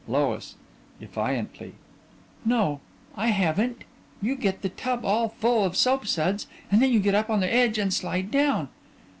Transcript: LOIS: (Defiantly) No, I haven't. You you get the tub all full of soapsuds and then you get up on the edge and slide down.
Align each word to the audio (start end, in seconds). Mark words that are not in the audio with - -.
LOIS: 0.07 0.55
(Defiantly) 0.99 1.75
No, 2.43 2.81
I 3.15 3.27
haven't. 3.27 3.83
You 4.19 4.31
you 4.31 4.35
get 4.35 4.63
the 4.63 4.69
tub 4.69 5.05
all 5.05 5.29
full 5.29 5.63
of 5.63 5.73
soapsuds 5.77 6.47
and 6.71 6.81
then 6.81 6.91
you 6.91 6.99
get 6.99 7.13
up 7.13 7.29
on 7.29 7.39
the 7.39 7.53
edge 7.53 7.77
and 7.77 7.93
slide 7.93 8.31
down. 8.31 8.69